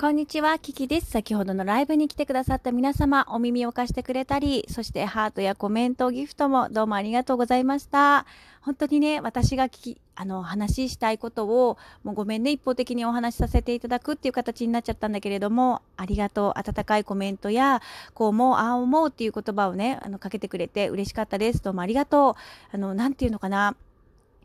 [0.00, 1.10] こんにちは、キキです。
[1.10, 8.24] 先ほどのライブに来てくださった皆様、お耳を貸してくれたり、そしてハートやコメント、ギフトもどうもありがとうございました。
[8.60, 17.82] 本当にね、私が聞き、あの、話したいことを、もうごめんね、一方的にお話しさせていただくっていう形になっちゃったんだけれども、ありがとう、温かいコメントや、
[18.14, 21.60] こう思う、ああ思うっていう言葉をね、あの、かけてくれて嬉しかったです。
[21.60, 22.36] どうもありがと
[22.72, 22.76] う。
[22.76, 23.74] あの、なんていうのかな。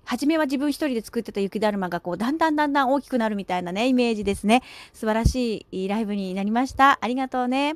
[0.05, 4.61] 初めは自分一人で作ってた雪だるまがこうだんだんだんだん大きくなるみたいなねイメージですね。
[4.93, 6.99] 素晴らしいライブになりました。
[7.01, 7.75] ありがとうね。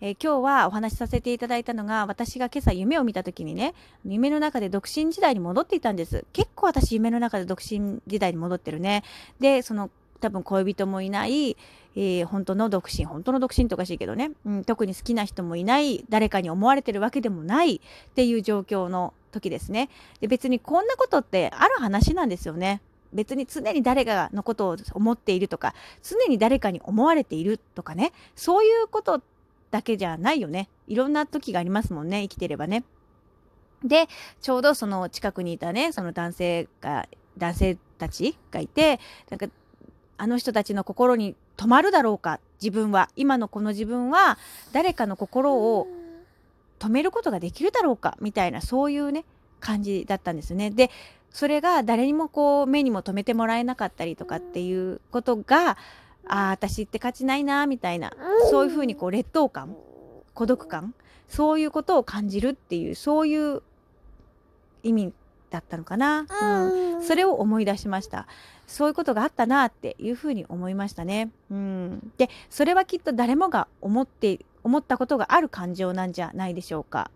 [0.00, 3.74] え、今日はお話しさせていただいたのが私が今朝夢を見た時にね
[4.04, 6.24] 夢の中で独身時代に戻っていたんです。
[6.32, 9.02] 結構私夢の中で独身時代に戻ってるね。
[9.40, 11.56] でその多分恋人もいない、
[11.94, 17.80] えー、本当の独身本当の独身とおかしいけどね、うん、特に好きな人もいない誰かに思われてるわけでもないっ
[18.14, 19.88] ていう状況の時ですね。
[20.20, 22.80] で別にこんなことってある話なんですよね。
[23.12, 28.12] 別に常に誰かのことを思っているとか常に誰かに思われているとかね。
[28.34, 29.22] そういうこと
[29.70, 30.68] だけじゃないよね。
[30.86, 32.84] いろんな時がありますもんね生きてればね。
[33.84, 34.08] で
[34.40, 38.98] ちょうどその近くにいたねその男性が男性たちがいて
[39.30, 39.46] なんか
[40.18, 43.10] あの人たちの心に止まるだろうか自分は。
[43.16, 44.38] 今のこの自分は
[44.72, 45.86] 誰かの心を
[46.78, 49.24] 止めることができるだろうかみたいなそういうね
[49.60, 50.70] 感じだったんですね。
[50.70, 50.90] で
[51.30, 55.76] それが誰にもこう目にも留めてもらえなかったりとかっていうことがあ
[56.26, 58.12] あ私って勝ちないなみたいな
[58.50, 59.76] そういうふうにこう劣等感
[60.34, 60.94] 孤独感
[61.28, 63.62] そういうことを感じるっていうそういう
[64.82, 65.12] 意味
[65.50, 68.26] だったのかな、うん、それを思い出しました。
[68.66, 77.12] そういうことがあったなっていうふうに思いましたね、うん、でそれはきっと誰もが思って思ったことがある感情なんじゃないでしょうか。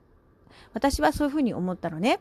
[0.73, 2.20] 私はそういうふうに思ったのね。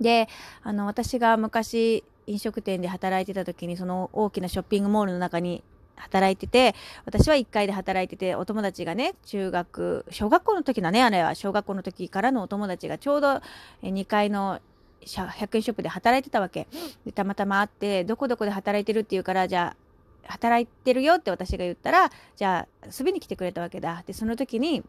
[0.00, 0.28] で
[0.64, 5.62] あの私が昔飲食店で働いてた時にその大きなショッピングモールの中に
[5.94, 13.40] 働いてて私は1階で働いててお友達がね中学小学校の時だねあれは小学校の時からのお友達がちょうど
[13.82, 14.60] 2階の
[15.02, 16.66] 100円ショップで働いてたわけ。
[17.04, 19.85] でたまたま会ってどこどこで働いてるっていうからじゃあ
[20.28, 24.02] 働いてるよって私が言ったらじゃあ遊びに来てくれたわけだ。
[24.06, 24.82] でその時に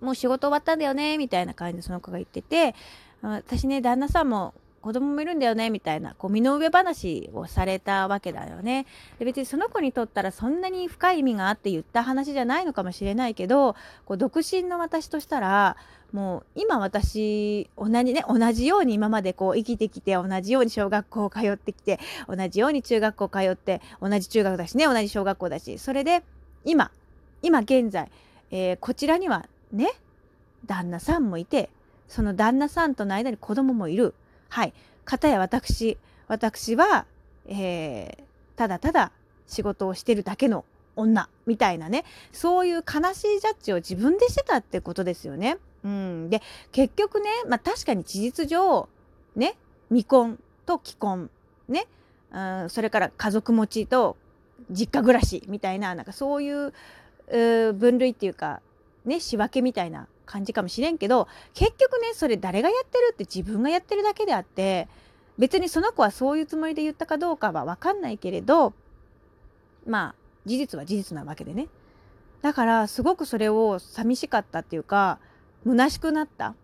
[0.00, 2.74] もう仕事終わったんだよねみたいな感じでその子が言ってて
[3.22, 4.54] 私ね旦那さんも
[4.84, 8.84] 子供もいるんだよねみたいなこう身の上話をされたわけだよね。
[9.18, 15.78] で別にその子にとったらそんなに深い意味があって言った話じゃないのかもしれないけどこう独身の私としたら
[16.12, 26.22] もう今私同じね同じように今までこう生きてきて同じように小学校通ってきて同じように中学校通って同じ中学だしね同じ小学校だしそれで
[26.66, 26.90] 今
[27.40, 28.10] 今現在、
[28.50, 29.88] えー、こちらにはね
[30.66, 31.70] 旦那さんもいて
[32.06, 34.12] その旦那さんとの間に子供もいる。
[34.54, 34.72] はい。
[35.04, 35.98] 方や私、
[36.28, 37.06] 私は、
[37.48, 38.22] えー、
[38.56, 39.10] ただただ
[39.48, 45.58] 仕事をしてるだけの女みたいなね、そういう悲しいジャッジを自分でしてたってことですよね。
[45.82, 46.30] うん。
[46.30, 48.88] で、結局ね、まあ確かに事実上、
[49.34, 49.56] ね、
[49.88, 51.30] 未婚と既婚、
[51.68, 51.88] ね、
[52.30, 54.16] うん、それから家族持ちと
[54.70, 56.72] 実家暮らしみたいな、なんかそういう
[57.72, 58.60] 分類っていうか、
[59.04, 64.88] ね、仕分けみたいな感じかもしれんけど結局ねそれ誰がやってるって自分がやってるだけであって
[65.38, 68.72] 別にその子はそういうつもりで言ったかどうかは分かんないけれど
[69.86, 70.14] まあ
[70.46, 71.68] 事実は事実なわけでね。
[72.42, 75.18] だからすごくそれを寂しかったっていうか
[75.64, 76.54] 虚しくなったっ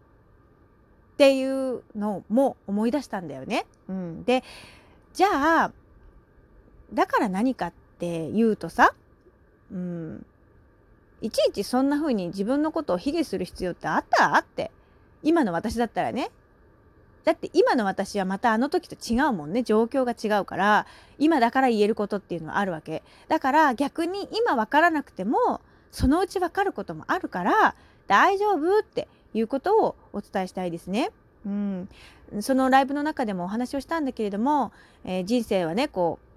[1.16, 3.66] ていうのも思い出したんだよね。
[3.88, 4.44] うん、で
[5.14, 5.72] じゃあ
[6.92, 8.94] だから何かって言うとさ、
[9.72, 10.26] うん、
[11.20, 14.38] いちいちそんな風に自分のことを卑下する必要ってあった？
[14.38, 14.70] って。
[15.22, 16.30] 今の私だったらね。
[17.24, 19.62] だって今の私はまたあの時と違うもんね。
[19.62, 20.86] 状況が違うから。
[21.18, 23.02] 今だから言えることっていうのはあるわけ。
[23.28, 25.60] だから逆に今分からなくても
[25.90, 27.74] そのうち分かることもあるから
[28.06, 31.10] 大丈夫っていうことをお伝えしたいですね。
[31.44, 31.88] うん、
[32.40, 34.72] そのライブの中でもお話をしたんだけれども、
[35.04, 36.29] えー、人生はねこう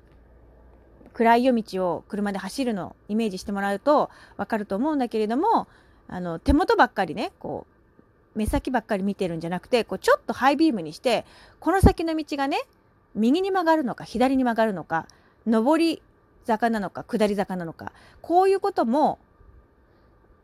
[1.14, 5.68] 暗い夜道を車で走るのをイメージしてもらうと分かると思うんだけれども
[6.08, 7.66] あの手元ばっかりねこ
[8.36, 11.26] う目先ばっかり見てるんじゃなくてこうちょっとハイビームにして
[11.60, 12.62] この先の道がね
[13.16, 15.08] 右に曲がるのか左に曲がるのか
[15.46, 16.02] 上り
[16.46, 19.20] 坂なのか下り坂なのかこういうことも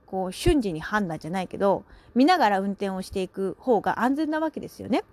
[0.05, 1.83] こう瞬時に判断じゃないけど
[2.15, 5.03] 見ながら運転をしていく方が安全なわけですよね。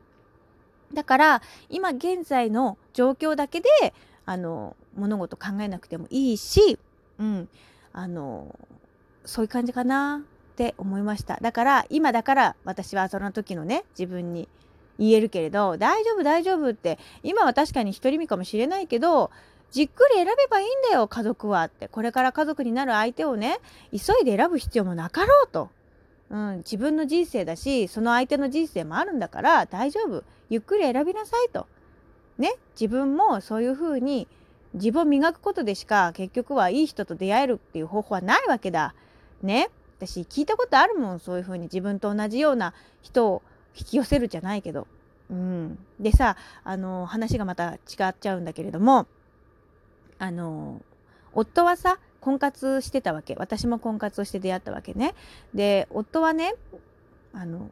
[0.94, 3.68] だから今現在の状況だけで
[4.24, 6.78] あの物事考えなくてもいいし、
[7.18, 7.48] うん、
[7.92, 8.58] あの
[9.24, 10.22] そういう感じかな
[10.52, 11.38] って思いました。
[11.40, 14.48] だから今だから私はその時のね自分に
[14.98, 19.30] 言えるけれど大丈夫大丈夫って今は確かに独り身かもしれないけど
[19.70, 21.88] じっくり選べばいいんだよ家族はって。
[21.88, 23.58] これから家族になる相手をね
[23.92, 25.70] 急いで選ぶ必要もなかろうと、
[26.30, 30.24] うん、自分の人生だしその相手の人生もあるんだから大丈夫。
[30.48, 31.66] ゆっくり選びなさいと。
[32.38, 34.28] ね自分もそういうふうに
[34.74, 38.94] 自分を磨くことでしか結局はいい人と出会えるっていう方法はないわけだ。
[39.42, 39.70] ね。
[39.98, 41.20] 私聞いたことあるもん。
[41.20, 43.42] そういうふうに自分と同じような人を
[43.78, 44.86] 引き寄せるじゃないけど。
[45.28, 49.08] うん、でさあの話がまた違っちゃうんだけれども
[50.20, 50.80] あの
[51.32, 53.34] 夫はさ婚活してたわけ。
[53.34, 55.14] 私も婚活をして出会ったわけね。
[55.54, 56.54] で夫はね
[57.32, 57.70] あの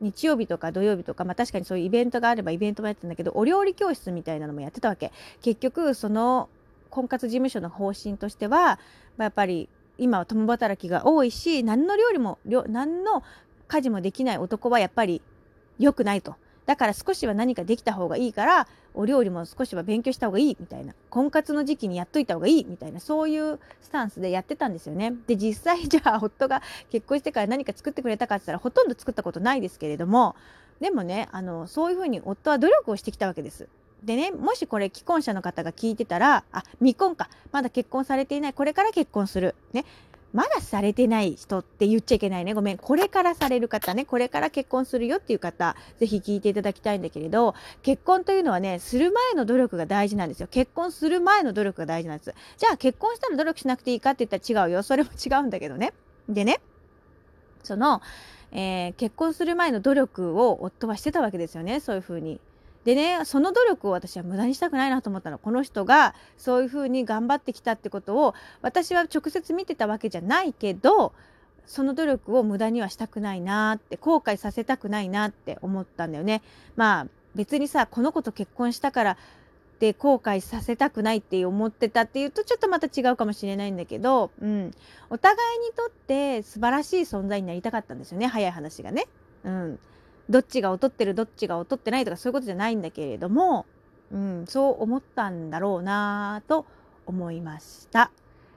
[0.00, 5.12] 日曜日とか土曜日とか、まあ、確かにそういうイベントがあればイベントもやってたんだけどお料理教室みたいなのもやってたわけ。
[5.42, 6.48] 結局その
[6.90, 8.78] 婚活事務所の方針としては、
[9.16, 12.38] まあ、やっぱり今は共働きが多いし何の料理も
[12.68, 13.22] 何の
[13.68, 15.22] 家事もできない男はやっぱり
[15.78, 16.36] 良くないと。
[16.66, 25.14] だから少しは何かできた方がいいからお料理も少しは勉強した方がいいみたいな婚活の時期にやっといた方がいいみたいなそういうスタンスでやってたんですよね。
[25.26, 30.34] で実際 じゃあ夫が結婚してから何か作ってくれたかって言ったらほとんど作ったことないですけれども
[30.80, 33.68] でもねあのそういうふうに夫は努力をしてきたわけです。
[34.02, 39.84] でねもしこれ既婚者の方が聞いてたらあ未婚かまだ結婚されていないこれから結婚するね
[40.36, 42.52] まだされてない人って言っちゃいけないね。
[42.52, 42.76] ごめん。
[42.76, 50.46] これからされる方ね、これから結婚するよっていう方、ぜひ聞いていただきたいんだけれど、結婚というのはね、する前の努力が大事なんですよ。
[50.50, 52.34] 結婚する前の努力が大事なんです。
[52.58, 54.82] じゃあ結婚したら努力しなくていいかって言ったら違うよ。
[54.82, 55.94] それも違うんだけどね。
[56.28, 56.60] でね、
[57.62, 58.02] その、
[58.52, 61.80] えー、結婚する前の努力を夫はしてたわけですよね。
[61.80, 62.40] そういうふうに。
[62.86, 71.12] でねその努力を私は無駄にしたくないなと思ったのこの人がそういうふうに頑張ってきたってことを私は直接見てたわけじゃないけど
[71.66, 76.42] その努力を無駄にはしたくないなって後悔させたくないなって思ったんだよね。
[76.76, 79.16] まあ別にさこの子と結婚したからっ
[79.80, 84.72] て後悔させたくないって思ってたっていうとちょっとまた違うかもしれないんだけど、うん、
[85.10, 89.08] お互いにとって素晴らしい存在になりたかったんですよね早い話がね。
[89.42, 89.78] うん、
[90.28, 93.66] どっちが劣ってるどっちが劣ってないとかそういうことじゃないんだけれども、
[94.10, 96.66] うん、そう思ったんだろうなと
[97.06, 98.10] 思いました。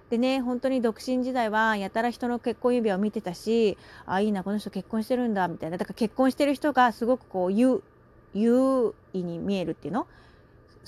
[0.09, 3.77] でね本当に独身時代はやたら人の結婚指輪を見てたし
[4.07, 7.83] あいいなこの人結婚してるんだみたいなだから結婚してる人がすごくこう優
[8.33, 10.07] 優位に見えるっていうの？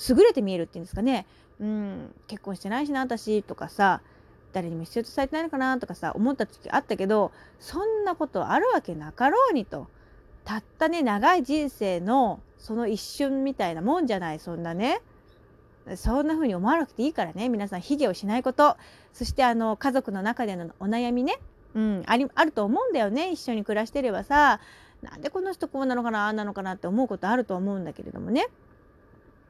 [0.09, 1.27] 優れて見えるっていうんですかね
[1.59, 4.01] うん結婚してないしな私とかさ
[4.53, 9.87] 誰にも必要とされてないのかなとかさ思った時あったけどそんなことあるわけなかろうにと。
[10.45, 15.01] たったね長い人生のその一瞬みたいなもんじゃないそんなね。
[15.95, 17.49] そんな風に思わなくていいからね。
[17.49, 18.77] 皆さん卑下をしないこと。
[19.13, 21.39] そしてあの家族の中でのお悩みね、
[21.73, 23.31] うん、ありあると思うんだよね。
[23.31, 24.59] 一緒に暮らしてればさ。
[25.01, 28.47] なんでこの人こうなのかなああなのかなって思うことあると思うんだけれどもね。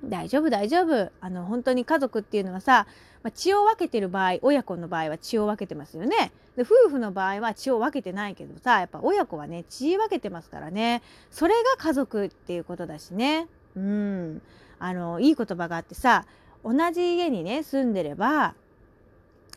[0.03, 1.11] 大丈夫大丈夫。
[1.21, 2.87] あの本当に家族っていうのはさ、
[3.23, 6.31] まあ、血を分けてる場合親子の場合は血を分けてますよね。
[6.55, 11.01] で夫婦の場合は血を分けてないけどさやっぱ親子はね血分けてますからね。
[11.29, 13.47] それが家族っていうことだしね。
[13.75, 14.41] うん。
[14.79, 16.25] あのいい言葉があってさ
[16.63, 18.55] 同じ家にね住んでれば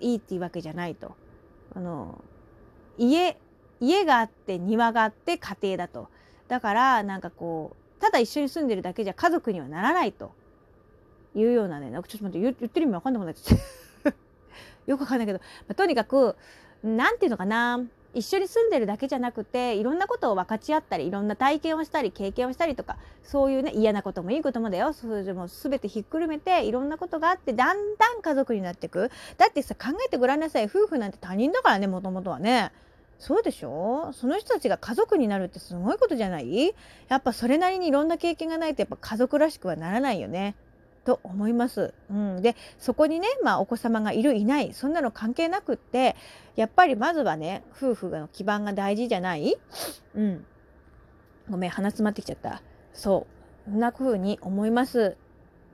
[0.01, 1.17] いいっていうわけじゃないと。
[1.75, 2.23] あの
[2.99, 3.39] 家
[3.81, 6.09] 家があって庭があって家庭だと。
[6.49, 10.33] だからなんかこうただ一緒に住んでるだけじゃ家族にはならないと。
[11.35, 14.15] いうようなねなんかちょっと待って言ってる意味わかんなくなっちゃって。
[14.87, 16.37] よくわかんないけど、まあ、とにかく
[16.83, 17.81] 何て言うのかな。
[18.13, 24.93] 一緒に住んでるだけじゃなくていろんなことを分かち合ったりいろんな体験をしたり経験をしたりとかそういうね嫌なこともいいこともだよ。
[24.93, 29.11] それも全てひっくるめていろんなことがあってだんだん家族になっていく。
[29.39, 30.67] だってさ考えてごらんなさい。
[30.67, 32.71] 夫婦なんて他人だからねもともとはね。
[33.19, 34.13] そうでしょ？
[34.13, 36.75] その人たちが家族になるってすごいことじゃない？
[37.09, 40.55] やっぱそれなりにいろんな経験がないとやっぱ家族らしくはならないよね。
[41.05, 41.95] と思います。
[42.11, 46.17] うん、でそこにね、まあ、お子様がいるいないそんなの関係なくって
[46.57, 49.57] やっぱりまずはね夫婦の基盤が大事じゃない？
[50.15, 50.45] うん。
[51.51, 52.63] ごめん鼻詰まってきちゃった。
[52.93, 53.27] そ
[53.67, 55.17] うそんな風に思います。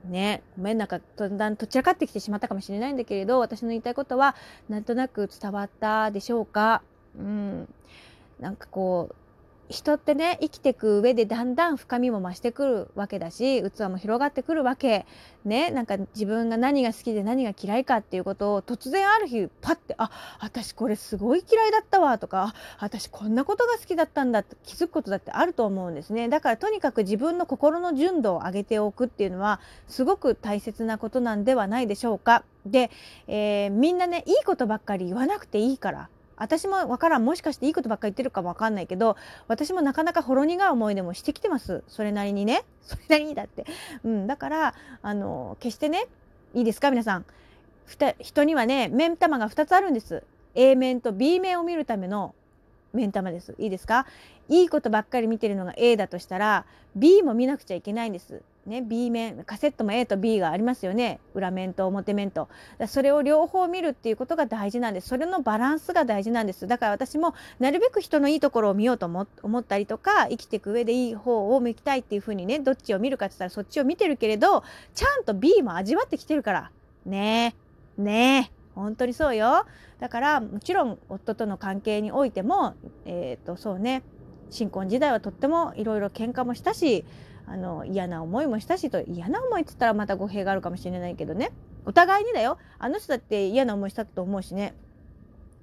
[0.03, 4.35] ね、ごめんなんかだんだんとちらかってきてしまったかもしれないんだけれど私の言いたいことは
[4.67, 6.81] なんとなく伝わったでしょうか？
[7.19, 7.67] うん、
[8.39, 9.15] なんかこう
[9.71, 15.05] 人ってね生きていく上でだんだん深みも増してくるわけだし器も広がってくるわけ。
[15.43, 26.29] ねなんか自分が何が好きで何が嫌いかっていうことを突然ある日パッてあ私これすごい嫌いだったわとか私こんなことが好きだったんだって気づくことだってあると思うんですね。
[26.29, 32.43] だからとにかく自分の心の純度を上げておくっていうのはすごく大切なことなんではないでしょうか。
[32.65, 32.91] で、
[33.27, 36.09] えー、みんなねいいことばっかり言わなくていいから
[36.41, 39.15] 私もわからんもしかしていいことばっかり言ってるかもわかんないけど
[39.47, 43.65] 私もなかなかほろ苦い思い出もしてきてますそれなりにね それなりにだって、
[44.03, 46.07] うん、だからあの決してね
[46.53, 46.91] いいですか？
[46.91, 47.25] 皆さん。
[48.19, 50.23] 人にはね、目ん玉が2つあるんです。
[50.55, 52.35] A 面と B 面を見るための
[52.93, 53.55] 目ん玉です。
[53.57, 54.05] いいですか？
[54.49, 58.41] いいことばっかり見てるのが A だとしたら B も見なくちゃいけないんです。
[58.65, 61.19] ね、B 面カセットも A と B がありますよね。
[61.33, 62.47] 裏面と表面と。
[62.87, 65.07] それを両方見るっていうことが大事なんです。
[65.07, 66.67] それのバランスが大事なんです。
[66.67, 74.63] だから私もなるべく人のいいところを見ようと思ったりとか生きていく上でいい方を見たいっていうふうにねどっちを見るかって言ったらそっちを見てるけれど
[74.93, 76.71] ちゃんと B も味わってきてるから。
[77.05, 77.55] ね。
[77.97, 78.51] えね。
[78.51, 79.65] え本当にそうよ。
[79.99, 82.75] だからもちろん夫との関係においても
[83.05, 84.03] えっ、ー、とそうね。
[84.51, 87.05] 新婚時代はとってもいろいろ喧嘩もしたし
[87.51, 91.51] あの嫌な思いもしたしと嫌な思いっつったらまた語弊があるかもしれないけどね。
[91.85, 92.57] お互いにだよ。
[92.79, 94.73] あの人だって嫌な思いしたと思うしね、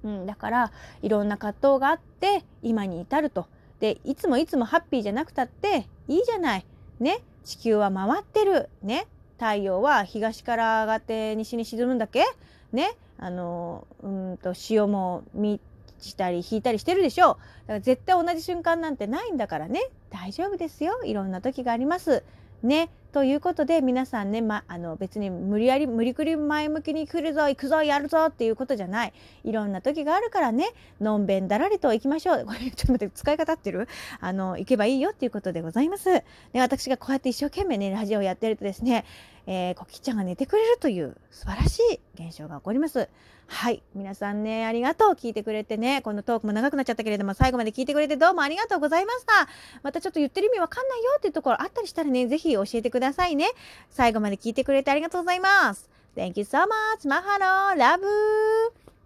[0.03, 3.47] うん、だからいろんな葛藤があって今に至ると。
[3.79, 6.65] でいつもいつもハッピーじゃなくたっていいじゃない。
[6.99, 7.21] ね。
[7.43, 8.69] 地球は回ってる。
[8.83, 9.07] ね。
[9.39, 12.23] 太陽は東から上がって西に沈むんだっけ？
[12.71, 12.91] ね。
[13.17, 15.59] あのうんと潮も満
[15.99, 17.33] したり引いたりしてるでしょう。
[17.33, 17.41] だか
[17.73, 19.81] ら絶対同じ瞬間なんてないんだからね。
[20.09, 21.03] 大丈夫ですよ。
[21.03, 22.23] いろんな時があります。
[22.63, 22.89] ね。
[23.11, 29.13] ということで皆さんね、ま、あの別に無理やり無理くり前向きに来るぞ行くぞやるぞっていうことじゃない
[29.43, 30.67] いろんな時があるからね
[31.01, 33.87] のんべんだらりと行きましょうこれ ちょっと待って使い方ってる？
[34.19, 36.23] あの行けばいいよっていうことでございますで
[36.59, 39.05] 私がこうやって一生懸命ねラジオをやってるとですね
[39.51, 43.09] えー、コキちゃんが寝てくれるという素晴らしい現象が起こります。
[43.47, 43.81] はい。
[43.95, 45.13] 皆さんね、ありがとう。
[45.13, 49.49] 聞いてくれてね、このトークも長くなっちゃったけれども、最後まで聞いてくれてどうもありがとうございました。
[49.81, 53.47] またちょっと言ってる意味わかんないよっていうところあったりしたらね、ぜひ教えてくださいね。
[53.89, 55.89] 最後まで聞いてくれてありがとうございます。
[56.17, 57.07] Thank you so much.
[57.07, 57.79] マハロー。
[57.79, 58.05] ラブ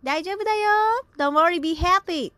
[0.03, 0.71] 大丈夫だよ。
[1.17, 2.33] Don't worry, be happy.